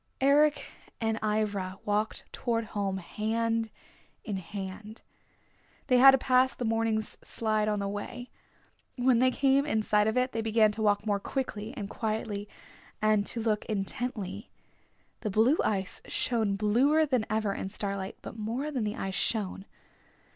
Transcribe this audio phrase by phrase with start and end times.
[0.19, 0.65] Eric
[0.99, 3.69] and Ivra walked toward home hand
[4.23, 5.03] in hand.
[5.85, 8.31] They had to pass the morning's slide on the way.
[8.97, 12.49] When they came in sight of it they began to walk more quickly and quietly
[12.99, 14.49] and to look intently.
[15.19, 19.65] The blue ice shone bluer than ever in starlight, but more than the ice shone.